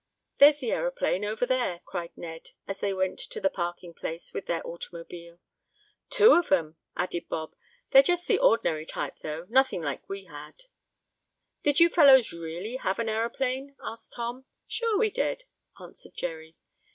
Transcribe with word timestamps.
"There's 0.39 0.57
the 0.61 0.71
aeroplane 0.71 1.23
over 1.23 1.45
there!" 1.45 1.81
cried 1.85 2.09
Ned, 2.17 2.53
as 2.67 2.79
they 2.79 2.91
went 2.91 3.19
to 3.19 3.39
the 3.39 3.51
parking 3.51 3.93
place 3.93 4.33
with 4.33 4.47
their 4.47 4.65
automobile. 4.65 5.39
"Two 6.09 6.33
of 6.33 6.51
'em!" 6.51 6.75
added 6.97 7.29
Bob. 7.29 7.53
"They're 7.91 8.01
just 8.01 8.27
the 8.27 8.39
ordinary 8.39 8.87
type, 8.87 9.17
though. 9.21 9.45
Nothing 9.47 9.83
like 9.83 9.99
what 10.01 10.09
we 10.09 10.23
had." 10.23 10.63
"Did 11.61 11.79
you 11.79 11.87
fellows 11.87 12.31
really 12.33 12.77
have 12.77 12.97
an 12.97 13.09
aeroplane?" 13.09 13.75
asked 13.79 14.13
Tom. 14.13 14.45
"Sure 14.65 14.97
we 14.97 15.11
did!" 15.11 15.43
answered 15.79 16.15
Jerry. 16.15 16.57